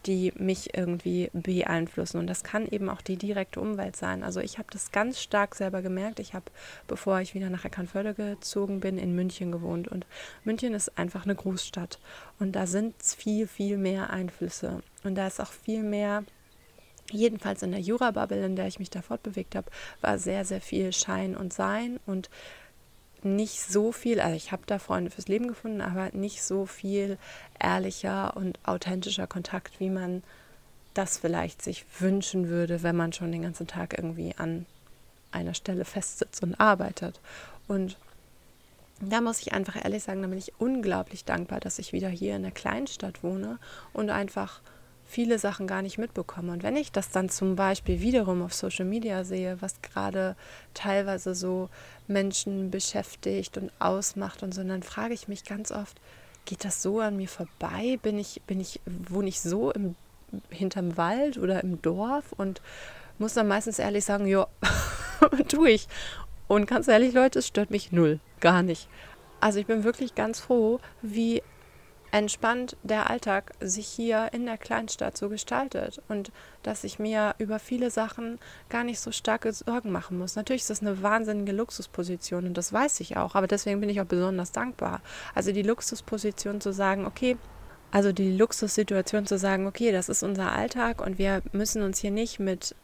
die 0.07 0.33
mich 0.37 0.77
irgendwie 0.77 1.31
beeinflussen. 1.33 2.19
Und 2.19 2.27
das 2.27 2.45
kann 2.45 2.67
eben 2.67 2.89
auch 2.89 3.01
die 3.01 3.17
direkte 3.17 3.61
Umwelt 3.61 3.97
sein. 3.97 4.23
Also 4.23 4.41
ich 4.41 4.59
habe 4.59 4.69
das 4.71 4.93
ganz 4.93 5.21
stark 5.21 5.55
selber 5.55 5.83
gemerkt. 5.83 6.21
Ich 6.21 6.35
habe, 6.35 6.47
bevor 6.89 7.21
ich 7.21 7.35
wieder 7.35 7.51
nach 7.51 7.65
Eckernförde 7.65 8.15
gezogen 8.15 8.81
bin, 8.81 8.99
in 8.99 9.15
München 9.15 9.53
gewohnt. 9.53 9.89
Und 9.89 10.07
München 10.45 10.75
ist 10.75 10.99
einfach 10.99 11.25
eine 11.25 11.35
Großstadt. 11.35 11.99
Und 12.39 12.53
da 12.53 12.67
sind 12.67 12.95
viel, 13.03 13.47
viel 13.47 13.77
mehr 13.77 14.11
Einflüsse. 14.11 14.83
Und 15.05 15.15
da 15.15 15.27
ist 15.27 15.41
auch 15.41 15.53
viel 15.53 15.83
mehr 15.83 16.25
jedenfalls 17.11 17.63
in 17.63 17.73
der 17.73 17.81
Jura-Bubble, 17.81 18.45
in 18.45 18.57
der 18.57 18.67
ich 18.67 18.79
mich 18.79 18.91
da 18.91 19.03
fortbewegt 19.03 19.55
habe, 19.55 19.71
war 20.01 20.19
sehr, 20.19 20.45
sehr 20.45 20.61
viel 20.61 20.93
Schein 20.93 21.37
und 21.37 21.53
Sein 21.53 22.01
und 22.07 22.31
nicht 23.25 23.61
so 23.61 23.93
viel, 23.93 24.21
also 24.21 24.37
ich 24.37 24.53
habe 24.53 24.63
da 24.67 24.79
Freunde 24.79 25.11
fürs 25.11 25.29
Leben 25.29 25.49
gefunden, 25.49 25.81
aber 25.81 26.11
nicht 26.13 26.43
so 26.43 26.67
viel 26.67 27.19
ehrlicher 27.61 28.37
und 28.37 28.59
authentischer 28.65 29.27
Kontakt, 29.27 29.81
wie 29.81 29.91
man 29.91 30.23
das 30.95 31.19
vielleicht 31.19 31.63
sich 31.63 31.85
wünschen 31.99 32.49
würde, 32.49 32.83
wenn 32.83 32.97
man 32.97 33.13
schon 33.13 33.33
den 33.33 33.43
ganzen 33.43 33.67
Tag 33.67 33.97
irgendwie 33.97 34.35
an 34.37 34.67
einer 35.31 35.55
Stelle 35.55 35.85
festsitzt 35.85 36.43
und 36.43 36.61
arbeitet. 36.61 37.21
Und 37.69 37.97
da 39.01 39.21
muss 39.21 39.41
ich 39.41 39.53
einfach 39.53 39.83
ehrlich 39.83 40.03
sagen, 40.03 40.23
da 40.23 40.29
bin 40.29 40.39
ich 40.39 40.53
unglaublich 40.59 41.25
dankbar, 41.25 41.61
dass 41.61 41.79
ich 41.79 41.93
wieder 41.93 42.09
hier 42.09 42.37
in 42.37 42.43
der 42.43 42.53
Kleinstadt 42.53 43.23
wohne 43.23 43.59
und 43.93 44.11
einfach 44.11 44.61
viele 45.13 45.39
Sachen 45.39 45.67
gar 45.67 45.83
nicht 45.83 45.99
mitbekomme. 45.99 46.53
Und 46.53 46.63
wenn 46.63 46.75
ich 46.75 46.91
das 46.91 47.11
dann 47.11 47.29
zum 47.29 47.55
Beispiel 47.55 48.01
wiederum 48.01 48.43
auf 48.43 48.55
Social 48.55 48.87
Media 48.87 49.25
sehe, 49.25 49.61
was 49.61 49.83
gerade 49.83 50.37
teilweise 50.73 51.35
so 51.35 51.69
Menschen 52.09 52.71
beschäftigt 52.71 53.59
und 53.59 53.71
ausmacht 53.79 54.43
und 54.43 54.55
so, 54.55 54.65
dann 54.65 54.83
frage 54.83 55.13
ich 55.13 55.29
mich 55.29 55.45
ganz 55.45 55.71
oft, 55.71 56.01
geht 56.47 56.65
das 56.65 56.81
so 56.81 57.01
an 57.01 57.19
mir 57.19 57.29
vorbei? 57.29 57.99
Bin 58.03 58.19
ich, 58.19 58.41
bin 58.47 58.59
ich, 58.59 58.81
wohne 58.87 59.29
ich 59.29 59.43
so 59.43 59.71
im, 59.71 59.97
hinterm 60.49 60.97
Wald 60.97 61.37
oder 61.37 61.63
im 61.63 61.83
Dorf 61.83 62.33
und 62.33 62.63
muss 63.19 63.35
dann 63.35 63.49
meistens 63.49 63.79
ehrlich 63.79 64.07
sagen, 64.07 64.27
ja, 64.27 64.47
tue 65.49 65.73
ich. 65.73 65.89
Und 66.49 66.67
ganz 66.67 66.89
ehrlich, 66.89 67.13
Leute, 67.13 67.41
es 67.41 67.47
stört 67.47 67.71
mich 67.71 67.93
null, 67.93 68.19
gar 68.41 68.63
nicht. 68.63 68.89
Also 69.41 69.59
ich 69.59 69.67
bin 69.67 69.85
wirklich 69.85 70.15
ganz 70.15 70.41
froh, 70.41 70.81
wie 71.03 71.43
entspannt 72.13 72.77
der 72.83 73.09
Alltag 73.09 73.53
sich 73.61 73.87
hier 73.87 74.29
in 74.33 74.45
der 74.45 74.59
Kleinstadt 74.59 75.17
so 75.17 75.31
gestaltet 75.31 76.01
und 76.09 76.31
dass 76.63 76.85
ich 76.85 76.99
mir 76.99 77.35
über 77.39 77.59
viele 77.59 77.91
Sachen 77.91 78.39
gar 78.69 78.85
nicht 78.85 79.01
so 79.01 79.11
starke 79.11 79.53
Sorgen 79.53 79.91
machen 79.91 80.19
muss. 80.19 80.37
Natürlich 80.37 80.63
ist 80.63 80.71
das 80.71 80.83
eine 80.83 81.03
wahnsinnige 81.03 81.53
Luxusposition 81.53 82.47
und 82.47 82.57
das 82.57 82.73
weiß 82.73 83.01
ich 83.01 83.17
auch, 83.17 83.35
aber 83.35 83.47
deswegen 83.47 83.81
bin 83.81 83.89
ich 83.89 84.01
auch 84.01 84.07
besonders 84.07 84.53
dankbar. 84.53 85.01
Also 85.35 85.53
die 85.53 85.63
Luxusposition 85.63 86.61
zu 86.61 86.73
sagen, 86.73 87.07
okay, 87.07 87.39
also 87.91 88.13
die 88.13 88.37
Luxussituation 88.37 89.27
zu 89.27 89.39
sagen, 89.39 89.67
okay, 89.67 89.91
das 89.91 90.11
ist 90.11 90.23
unser 90.23 90.53
Alltag 90.53 91.01
und 91.01 91.17
wir 91.19 91.43
müssen 91.53 91.83
uns 91.83 91.99
hier 91.99 92.11
nicht 92.11 92.39
mit 92.39 92.75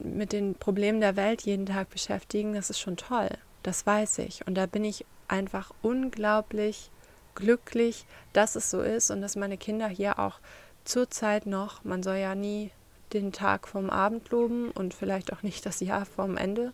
mit 0.00 0.32
den 0.32 0.54
Problemen 0.54 1.00
der 1.00 1.16
Welt 1.16 1.42
jeden 1.42 1.66
Tag 1.66 1.90
beschäftigen, 1.90 2.54
das 2.54 2.70
ist 2.70 2.80
schon 2.80 2.96
toll. 2.96 3.28
Das 3.62 3.86
weiß 3.86 4.18
ich. 4.18 4.46
Und 4.46 4.54
da 4.54 4.64
bin 4.66 4.84
ich 4.84 5.04
einfach 5.28 5.72
unglaublich 5.82 6.90
glücklich, 7.36 8.04
dass 8.32 8.56
es 8.56 8.70
so 8.70 8.80
ist 8.80 9.12
und 9.12 9.20
dass 9.20 9.36
meine 9.36 9.56
Kinder 9.56 9.86
hier 9.86 10.18
auch 10.18 10.40
zurzeit 10.84 11.46
noch, 11.46 11.84
man 11.84 12.02
soll 12.02 12.16
ja 12.16 12.34
nie 12.34 12.70
den 13.12 13.32
Tag 13.32 13.68
vom 13.68 13.90
Abend 13.90 14.30
loben 14.30 14.70
und 14.72 14.94
vielleicht 14.94 15.32
auch 15.32 15.42
nicht 15.42 15.64
das 15.64 15.80
Jahr 15.80 16.06
vom 16.06 16.36
Ende. 16.36 16.72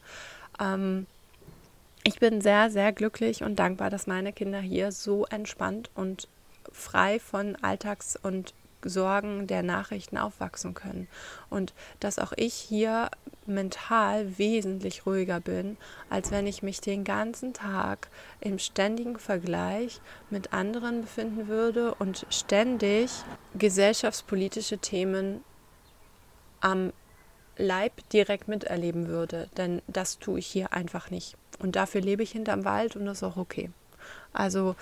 Ähm, 0.59 1.07
ich 2.05 2.19
bin 2.19 2.41
sehr, 2.41 2.71
sehr 2.71 2.93
glücklich 2.93 3.43
und 3.43 3.57
dankbar, 3.57 3.91
dass 3.91 4.07
meine 4.07 4.33
Kinder 4.33 4.61
hier 4.61 4.91
so 4.93 5.27
entspannt 5.27 5.91
und 5.95 6.29
frei 6.73 7.21
von 7.21 7.57
Alltags- 7.63 8.19
und 8.21 8.55
Sorgen 8.85 9.47
der 9.47 9.63
Nachrichten 9.63 10.19
aufwachsen 10.19 10.75
können. 10.75 11.09
Und 11.51 11.75
dass 12.01 12.19
auch 12.19 12.33
ich 12.37 12.55
hier 12.55 13.11
mental 13.47 14.39
wesentlich 14.39 15.07
ruhiger 15.07 15.41
bin, 15.41 15.77
als 16.11 16.31
wenn 16.31 16.47
ich 16.47 16.63
mich 16.63 16.81
den 16.81 17.05
ganzen 17.05 17.53
Tag 17.53 18.09
im 18.41 18.59
ständigen 18.59 19.19
Vergleich 19.19 20.01
mit 20.31 20.53
anderen 20.53 21.03
befinden 21.03 21.49
würde 21.49 21.95
und 21.95 22.27
ständig 22.31 23.11
gesellschaftspolitische 23.55 24.79
Themen 24.79 25.43
am 26.61 26.93
Leib 27.57 28.09
direkt 28.11 28.49
miterleben 28.49 29.09
würde. 29.09 29.49
Denn 29.57 29.83
das 29.87 30.19
tue 30.19 30.39
ich 30.39 30.47
hier 30.47 30.73
einfach 30.73 31.11
nicht. 31.11 31.37
Und 31.59 31.77
dafür 31.77 32.01
lebe 32.01 32.23
ich 32.23 32.33
hinterm 32.33 32.65
Wald 32.65 32.97
und 32.97 33.07
das 33.07 33.19
ist 33.19 33.23
auch 33.25 33.37
okay. 33.37 33.71
Also 34.33 34.75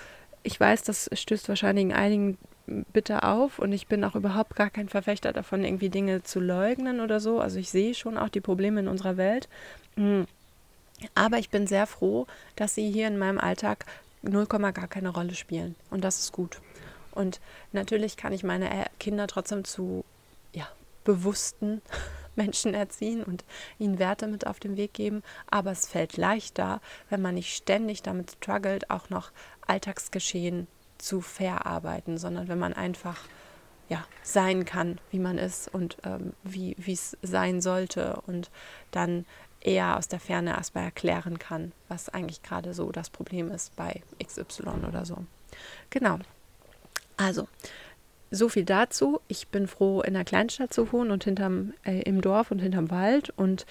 ich 0.43 0.59
weiß, 0.59 0.83
das 0.83 1.09
stößt 1.13 1.49
wahrscheinlich 1.49 1.85
in 1.85 1.93
einigen 1.93 2.37
bitte 2.93 3.23
auf 3.23 3.59
und 3.59 3.71
ich 3.73 3.87
bin 3.87 4.03
auch 4.03 4.15
überhaupt 4.15 4.55
gar 4.55 4.69
kein 4.69 4.89
Verfechter 4.89 5.33
davon, 5.33 5.63
irgendwie 5.63 5.89
Dinge 5.89 6.23
zu 6.23 6.39
leugnen 6.39 7.01
oder 7.01 7.19
so. 7.19 7.39
Also 7.39 7.59
ich 7.59 7.69
sehe 7.69 7.93
schon 7.93 8.17
auch 8.17 8.29
die 8.29 8.41
Probleme 8.41 8.79
in 8.79 8.87
unserer 8.87 9.17
Welt. 9.17 9.49
Hm. 9.95 10.25
Aber 11.15 11.39
ich 11.39 11.49
bin 11.49 11.65
sehr 11.67 11.87
froh, 11.87 12.27
dass 12.55 12.75
sie 12.75 12.89
hier 12.91 13.07
in 13.07 13.17
meinem 13.17 13.39
Alltag 13.39 13.85
0, 14.21 14.45
gar 14.45 14.87
keine 14.87 15.09
Rolle 15.09 15.33
spielen. 15.33 15.75
Und 15.89 16.03
das 16.03 16.19
ist 16.19 16.31
gut. 16.31 16.61
Und 17.11 17.41
natürlich 17.71 18.17
kann 18.17 18.33
ich 18.33 18.43
meine 18.43 18.69
Kinder 18.99 19.27
trotzdem 19.27 19.63
zu 19.63 20.05
ja, 20.53 20.67
bewussten 21.03 21.81
Menschen 22.35 22.73
erziehen 22.73 23.23
und 23.23 23.43
ihnen 23.79 23.99
Werte 23.99 24.27
mit 24.27 24.47
auf 24.47 24.59
den 24.59 24.77
Weg 24.77 24.93
geben. 24.93 25.23
Aber 25.49 25.71
es 25.71 25.87
fällt 25.87 26.17
leichter, 26.17 26.81
wenn 27.09 27.21
man 27.21 27.35
nicht 27.35 27.55
ständig 27.55 28.01
damit 28.01 28.31
struggelt, 28.31 28.89
auch 28.89 29.09
noch 29.09 29.31
Alltagsgeschehen 29.65 30.67
zu 30.97 31.21
verarbeiten, 31.21 32.17
sondern 32.17 32.47
wenn 32.47 32.59
man 32.59 32.73
einfach 32.73 33.17
ja, 33.89 34.05
sein 34.23 34.63
kann, 34.63 34.99
wie 35.09 35.19
man 35.19 35.37
ist 35.37 35.73
und 35.73 35.97
ähm, 36.05 36.33
wie 36.43 36.75
es 36.87 37.17
sein 37.21 37.59
sollte 37.59 38.21
und 38.25 38.49
dann 38.91 39.25
eher 39.59 39.97
aus 39.97 40.07
der 40.07 40.19
Ferne 40.19 40.51
erstmal 40.51 40.85
erklären 40.85 41.39
kann, 41.39 41.71
was 41.87 42.09
eigentlich 42.09 42.41
gerade 42.41 42.73
so 42.73 42.91
das 42.91 43.09
Problem 43.09 43.51
ist 43.51 43.75
bei 43.75 44.01
XY 44.23 44.85
oder 44.87 45.05
so. 45.05 45.25
Genau. 45.89 46.19
Also, 47.17 47.47
so 48.31 48.49
viel 48.49 48.65
dazu. 48.65 49.19
Ich 49.27 49.49
bin 49.49 49.67
froh, 49.67 50.01
in 50.01 50.13
der 50.13 50.23
Kleinstadt 50.23 50.73
zu 50.73 50.91
wohnen 50.91 51.11
und 51.11 51.25
hinterm, 51.25 51.73
äh, 51.83 52.01
im 52.01 52.21
Dorf 52.21 52.49
und 52.51 52.59
hinterm 52.59 52.89
Wald 52.89 53.31
und 53.35 53.65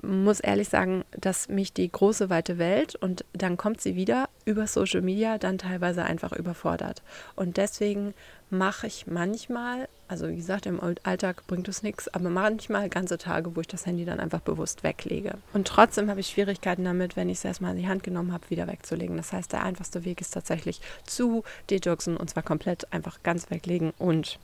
muss 0.00 0.40
ehrlich 0.40 0.68
sagen, 0.68 1.04
dass 1.18 1.48
mich 1.48 1.72
die 1.72 1.90
große 1.90 2.30
weite 2.30 2.58
Welt 2.58 2.94
und 2.94 3.24
dann 3.32 3.56
kommt 3.56 3.80
sie 3.80 3.96
wieder 3.96 4.28
über 4.44 4.66
Social 4.66 5.00
Media 5.00 5.38
dann 5.38 5.58
teilweise 5.58 6.04
einfach 6.04 6.32
überfordert. 6.32 7.02
Und 7.36 7.56
deswegen 7.56 8.14
mache 8.50 8.86
ich 8.86 9.06
manchmal, 9.06 9.88
also 10.06 10.28
wie 10.28 10.36
gesagt, 10.36 10.66
im 10.66 10.80
Alltag 11.02 11.46
bringt 11.46 11.68
es 11.68 11.82
nichts, 11.82 12.08
aber 12.08 12.30
manchmal 12.30 12.88
ganze 12.88 13.18
Tage, 13.18 13.56
wo 13.56 13.60
ich 13.60 13.66
das 13.66 13.86
Handy 13.86 14.04
dann 14.04 14.20
einfach 14.20 14.40
bewusst 14.40 14.82
weglege. 14.82 15.38
Und 15.52 15.66
trotzdem 15.66 16.10
habe 16.10 16.20
ich 16.20 16.28
Schwierigkeiten 16.28 16.84
damit, 16.84 17.16
wenn 17.16 17.28
ich 17.28 17.38
es 17.38 17.44
erstmal 17.44 17.72
in 17.72 17.82
die 17.82 17.88
Hand 17.88 18.02
genommen 18.02 18.32
habe, 18.32 18.50
wieder 18.50 18.66
wegzulegen. 18.66 19.16
Das 19.16 19.32
heißt, 19.32 19.52
der 19.52 19.62
einfachste 19.62 20.04
Weg 20.04 20.20
ist 20.20 20.34
tatsächlich 20.34 20.80
zu 21.04 21.42
detoxen 21.70 22.16
und 22.16 22.30
zwar 22.30 22.42
komplett 22.42 22.92
einfach 22.92 23.22
ganz 23.22 23.50
weglegen 23.50 23.92
und 23.98 24.38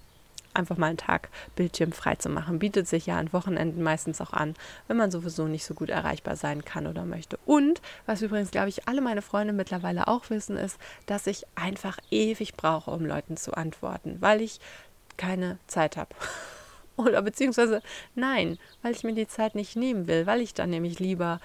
einfach 0.54 0.76
mal 0.76 0.88
einen 0.88 0.96
Tag 0.96 1.28
Bildschirm 1.56 1.92
frei 1.92 2.16
zu 2.16 2.28
machen. 2.28 2.58
Bietet 2.58 2.88
sich 2.88 3.06
ja 3.06 3.18
an 3.18 3.32
Wochenenden 3.32 3.82
meistens 3.82 4.20
auch 4.20 4.32
an, 4.32 4.54
wenn 4.88 4.96
man 4.96 5.10
sowieso 5.10 5.46
nicht 5.46 5.64
so 5.64 5.74
gut 5.74 5.90
erreichbar 5.90 6.36
sein 6.36 6.64
kann 6.64 6.86
oder 6.86 7.04
möchte. 7.04 7.38
Und 7.46 7.80
was 8.06 8.22
übrigens, 8.22 8.50
glaube 8.50 8.68
ich, 8.68 8.88
alle 8.88 9.00
meine 9.00 9.22
Freunde 9.22 9.52
mittlerweile 9.52 10.08
auch 10.08 10.30
wissen, 10.30 10.56
ist, 10.56 10.78
dass 11.06 11.26
ich 11.26 11.46
einfach 11.54 11.98
ewig 12.10 12.54
brauche, 12.56 12.90
um 12.90 13.04
Leuten 13.04 13.36
zu 13.36 13.54
antworten, 13.54 14.16
weil 14.20 14.40
ich 14.40 14.60
keine 15.16 15.58
Zeit 15.66 15.96
habe. 15.96 16.14
Oder 16.96 17.22
beziehungsweise 17.22 17.82
nein, 18.14 18.58
weil 18.82 18.92
ich 18.92 19.04
mir 19.04 19.14
die 19.14 19.28
Zeit 19.28 19.54
nicht 19.54 19.76
nehmen 19.76 20.06
will, 20.06 20.26
weil 20.26 20.40
ich 20.40 20.54
dann 20.54 20.70
nämlich 20.70 20.98
lieber 20.98 21.40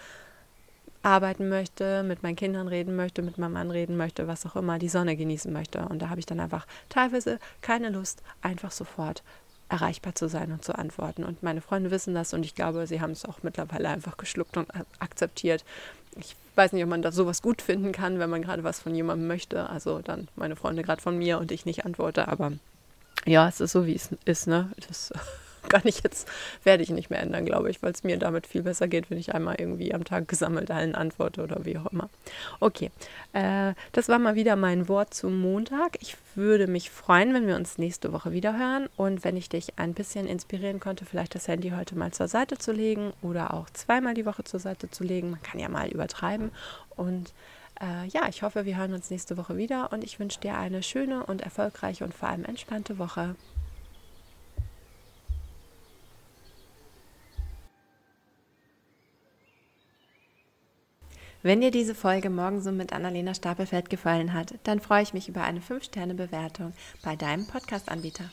arbeiten 1.06 1.50
möchte, 1.50 2.04
mit 2.04 2.24
meinen 2.24 2.36
Kindern 2.36 2.68
reden 2.68 2.96
möchte, 2.96 3.22
mit 3.22 3.38
meinem 3.38 3.54
Mann 3.54 3.72
reden 3.72 3.96
möchte, 3.96 4.28
was 4.28 4.46
auch 4.46 4.56
immer, 4.56 4.80
die 4.80 4.90
Sonne 4.90 5.16
genießen 5.16 5.54
möchte. 5.54 5.86
Und 5.86 6.02
da 6.02 6.10
habe 6.10 6.20
ich 6.20 6.26
dann 6.26 6.40
einfach 6.40 6.66
teilweise 6.90 7.40
keine 7.62 7.90
Lust, 7.90 8.24
einfach 8.42 8.72
sofort 8.72 9.24
erreichbar 9.70 10.16
zu 10.16 10.28
sein 10.28 10.52
und 10.52 10.64
zu 10.64 10.76
antworten. 10.76 11.24
Und 11.24 11.44
meine 11.44 11.62
Freunde 11.62 11.92
wissen 11.92 12.16
das 12.16 12.34
und 12.34 12.44
ich 12.44 12.56
glaube, 12.56 12.88
sie 12.88 13.02
haben 13.02 13.12
es 13.12 13.26
auch 13.26 13.44
mittlerweile 13.44 13.90
einfach 13.90 14.18
geschluckt 14.18 14.58
und 14.58 14.68
akzeptiert. 15.00 15.64
Ich 16.18 16.36
weiß 16.56 16.74
nicht, 16.74 16.84
ob 16.84 16.90
man 16.90 17.02
da 17.02 17.12
sowas 17.12 17.42
gut 17.42 17.62
finden 17.62 17.92
kann, 17.92 18.20
wenn 18.20 18.30
man 18.30 18.42
gerade 18.42 18.64
was 18.64 18.80
von 18.80 18.96
jemandem 18.96 19.28
möchte. 19.28 19.70
Also 19.70 20.00
dann 20.00 20.28
meine 20.36 20.56
Freunde 20.56 20.84
gerade 20.84 21.02
von 21.02 21.18
mir 21.18 21.40
und 21.40 21.52
ich 21.52 21.66
nicht 21.66 21.86
antworte, 21.86 22.28
aber 22.28 22.54
ja, 23.26 23.48
es 23.48 23.60
ist 23.60 23.72
so, 23.72 23.86
wie 23.86 23.96
es 23.96 24.10
ist, 24.26 24.48
ne? 24.48 24.72
Das 24.88 25.12
kann 25.70 25.82
ich 25.86 26.04
jetzt, 26.04 26.28
werde 26.64 26.84
ich 26.84 26.90
nicht 26.90 27.10
mehr 27.10 27.20
ändern, 27.20 27.46
glaube 27.46 27.70
ich, 27.70 27.82
weil 27.82 27.92
es 27.92 28.04
mir 28.04 28.18
damit 28.18 28.48
viel 28.48 28.64
besser 28.64 28.88
geht, 28.88 29.10
wenn 29.10 29.18
ich 29.18 29.34
einmal 29.34 29.56
irgendwie 29.58 29.94
am 29.94 30.04
Tag 30.04 30.28
gesammelt 30.36 30.72
allen 30.72 30.96
antworte 30.96 31.44
oder 31.44 31.66
wie 31.66 31.78
auch 31.78 31.88
immer. 31.88 32.10
Okay, 32.60 32.92
äh, 33.34 33.74
das 33.92 34.10
war 34.10 34.20
mal 34.20 34.36
wieder 34.36 34.56
mein 34.56 34.88
Wort 34.88 35.14
zum 35.14 35.40
Montag. 35.40 35.98
Ich 36.02 36.18
würde 36.36 36.68
mich 36.68 36.90
freuen, 36.90 37.34
wenn 37.34 37.48
wir 37.48 37.56
uns 37.56 37.78
nächste 37.78 38.12
Woche 38.12 38.32
wieder 38.32 38.58
hören 38.58 38.90
und 38.98 39.24
wenn 39.24 39.38
ich 39.38 39.50
dich 39.50 39.78
ein 39.78 39.94
bisschen 39.94 40.28
inspirieren 40.28 40.80
konnte, 40.80 41.06
vielleicht 41.06 41.36
das 41.36 41.48
Handy 41.48 41.72
heute 41.72 41.96
mal 41.96 42.12
zur 42.12 42.28
Seite 42.28 42.58
zu 42.58 42.72
legen 42.72 43.14
oder 43.22 43.54
auch 43.54 43.70
zweimal 43.70 44.14
die 44.14 44.26
Woche 44.26 44.44
zur 44.44 44.60
Seite 44.60 44.90
zu 44.90 45.04
legen. 45.04 45.32
Man 45.32 45.42
kann 45.42 45.60
ja 45.60 45.70
mal 45.70 45.90
übertreiben 45.90 46.52
und 46.96 47.34
äh, 47.82 48.08
ja, 48.08 48.28
ich 48.30 48.42
hoffe, 48.42 48.66
wir 48.66 48.78
hören 48.78 48.94
uns 48.94 49.10
nächste 49.10 49.38
Woche 49.38 49.58
wieder 49.58 49.92
und 49.92 50.04
ich 50.04 50.20
wünsche 50.20 50.40
dir 50.40 50.58
eine 50.58 50.84
schöne 50.84 51.26
und 51.26 51.42
erfolgreiche 51.42 52.04
und 52.04 52.14
vor 52.14 52.30
allem 52.30 52.46
entspannte 52.46 52.98
Woche. 52.98 53.36
Wenn 61.46 61.62
dir 61.62 61.70
diese 61.70 61.94
Folge 61.94 62.32
morgen 62.32 62.60
so 62.60 62.72
mit 62.72 62.92
Annalena 62.92 63.36
Stapelfeld 63.36 63.92
gefallen 63.92 64.34
hat, 64.34 64.56
dann 64.64 64.80
freue 64.80 65.04
ich 65.04 65.14
mich 65.14 65.30
über 65.30 65.44
eine 65.44 65.60
5-Sterne-Bewertung 65.60 66.74
bei 67.04 67.16
deinem 67.16 67.46
Podcast-Anbieter. 67.46 68.32